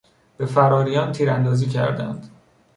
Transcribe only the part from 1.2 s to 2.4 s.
اندازی کردند.